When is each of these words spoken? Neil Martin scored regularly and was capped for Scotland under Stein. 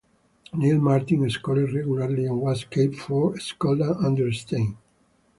Neil 0.55 0.79
Martin 0.79 1.29
scored 1.29 1.73
regularly 1.75 2.25
and 2.25 2.41
was 2.41 2.63
capped 2.63 2.95
for 2.95 3.37
Scotland 3.37 4.03
under 4.03 4.31
Stein. 4.31 4.75